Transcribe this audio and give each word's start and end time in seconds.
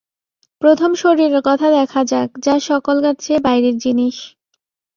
প্রথম 0.61 0.91
শরীরের 0.93 1.41
কথা 1.45 1.67
দেখা 1.71 2.01
যাক, 2.05 2.29
যা 2.39 2.55
সকলকার 2.59 3.15
চেয়ে 3.15 3.39
বাইরের 3.39 3.75
জিনিষ। 3.77 4.17